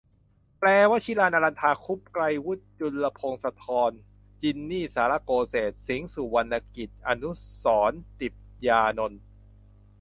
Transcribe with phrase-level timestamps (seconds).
[0.59, 3.91] แปล: วชิรา นาลันทา คุปต์ ไกรวุฒิ จุลพงศธร
[4.41, 7.31] จินนี่ สาระโกเศศ สิงห์ สุวรรณกิจ อนุ
[7.63, 8.33] สรณ์ ติป
[8.67, 9.19] ยานนท์